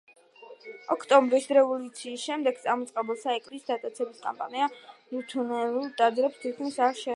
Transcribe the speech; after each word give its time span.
ოქტომბრის 0.93 1.45
რევოლუციის 1.57 2.23
შემდეგ 2.29 2.63
წამოწყებული 2.63 3.23
საეკლესიო 3.25 3.61
ფასეულობების 3.61 3.69
დატაცების 3.69 4.25
კამპანია 4.25 4.73
ლუთერანულ 5.15 5.89
ტაძრებს 6.01 6.45
თითქმის 6.47 6.85
არ 6.87 6.93
შეხებია. 6.93 7.09